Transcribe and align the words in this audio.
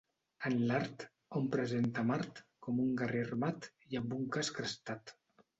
En 0.47 0.53
l'art, 0.69 1.03
hom 1.39 1.49
presenta 1.57 2.05
Mart 2.11 2.41
com 2.69 2.81
un 2.87 2.97
guerrer 3.03 3.21
armat 3.27 3.71
i 3.93 4.01
amb 4.03 4.17
un 4.21 4.29
casc 4.39 4.59
crestat. 4.63 5.19